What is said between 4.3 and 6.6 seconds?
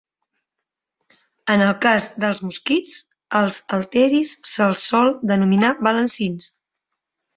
se'ls sol denominar balancins.